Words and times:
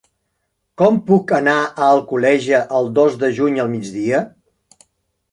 Com 0.81 0.95
puc 1.09 1.33
anar 1.39 1.53
a 1.65 1.89
Alcoleja 1.97 2.61
el 2.79 2.89
dos 2.99 3.19
de 3.25 3.29
juny 3.41 3.61
al 3.65 3.69
migdia? 3.75 4.23